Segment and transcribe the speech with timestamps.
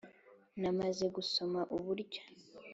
[0.61, 2.21] na maze gusoma uburyo